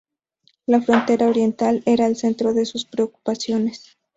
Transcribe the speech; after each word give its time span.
La 0.65 0.81
frontera 0.81 1.27
oriental 1.29 1.83
era 1.85 2.07
el 2.07 2.15
centro 2.15 2.55
de 2.55 2.65
sus 2.65 2.85
preocupaciones. 2.85 3.99